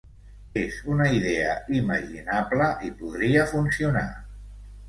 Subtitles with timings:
[0.61, 1.51] És una idea
[1.81, 4.07] imaginable i podria funcionar.